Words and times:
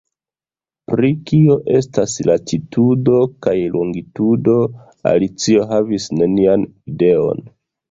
Pri 0.93 1.09
kio 1.31 1.57
estas 1.79 2.15
latitudo 2.29 3.19
kaj 3.47 3.55
longitudo 3.77 4.57
Alicio 5.13 5.69
havis 5.75 6.11
nenian 6.19 6.69
ideon. 6.95 7.49